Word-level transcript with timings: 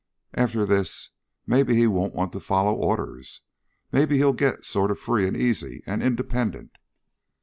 "After 0.33 0.65
this 0.65 1.09
maybe 1.45 1.75
he 1.75 1.85
won't 1.85 2.15
want 2.15 2.31
to 2.33 2.39
follow 2.39 2.73
orders. 2.73 3.41
Maybe 3.91 4.17
he'll 4.17 4.33
get 4.33 4.65
sort 4.65 4.89
of 4.89 4.99
free 4.99 5.27
and 5.27 5.37
easy 5.37 5.83
and 5.85 6.01
independent." 6.01 6.79